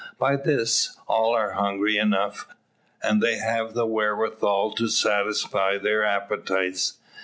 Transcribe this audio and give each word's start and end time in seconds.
By 0.17 0.35
this, 0.35 0.97
all 1.07 1.35
are 1.35 1.51
hungry 1.51 1.99
enough, 1.99 2.47
and 3.03 3.21
they 3.21 3.35
have 3.37 3.75
the 3.75 3.85
wherewithal 3.85 4.71
to 4.73 4.87
satisfy 4.87 5.77
their 5.77 6.03
appetites. 6.03 6.93